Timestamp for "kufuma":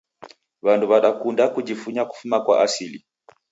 2.05-2.41